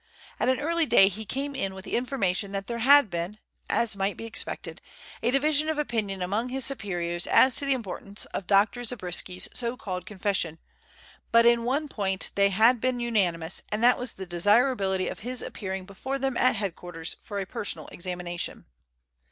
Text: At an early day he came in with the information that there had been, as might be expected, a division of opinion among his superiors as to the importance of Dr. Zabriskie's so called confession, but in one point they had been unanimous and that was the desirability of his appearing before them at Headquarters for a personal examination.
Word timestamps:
At 0.39 0.49
an 0.49 0.59
early 0.59 0.87
day 0.87 1.09
he 1.09 1.25
came 1.25 1.53
in 1.53 1.75
with 1.75 1.85
the 1.85 1.95
information 1.95 2.53
that 2.53 2.65
there 2.65 2.79
had 2.79 3.11
been, 3.11 3.37
as 3.69 3.95
might 3.95 4.17
be 4.17 4.25
expected, 4.25 4.81
a 5.21 5.29
division 5.29 5.69
of 5.69 5.77
opinion 5.77 6.23
among 6.23 6.49
his 6.49 6.65
superiors 6.65 7.27
as 7.27 7.55
to 7.57 7.67
the 7.67 7.75
importance 7.75 8.25
of 8.33 8.47
Dr. 8.47 8.83
Zabriskie's 8.83 9.47
so 9.53 9.77
called 9.77 10.07
confession, 10.07 10.57
but 11.31 11.45
in 11.45 11.65
one 11.65 11.87
point 11.87 12.31
they 12.33 12.49
had 12.49 12.81
been 12.81 12.99
unanimous 12.99 13.61
and 13.71 13.83
that 13.83 13.99
was 13.99 14.13
the 14.13 14.25
desirability 14.25 15.07
of 15.07 15.19
his 15.19 15.43
appearing 15.43 15.85
before 15.85 16.17
them 16.17 16.35
at 16.35 16.55
Headquarters 16.55 17.17
for 17.21 17.37
a 17.37 17.45
personal 17.45 17.87
examination. 17.91 18.65